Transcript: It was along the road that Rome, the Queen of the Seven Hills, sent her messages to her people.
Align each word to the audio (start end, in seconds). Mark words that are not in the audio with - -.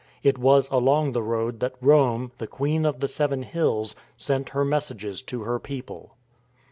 It 0.23 0.39
was 0.39 0.67
along 0.71 1.11
the 1.11 1.21
road 1.21 1.59
that 1.59 1.75
Rome, 1.79 2.31
the 2.39 2.47
Queen 2.47 2.87
of 2.87 3.01
the 3.01 3.07
Seven 3.07 3.43
Hills, 3.43 3.95
sent 4.17 4.49
her 4.49 4.65
messages 4.65 5.21
to 5.21 5.43
her 5.43 5.59
people. 5.59 6.15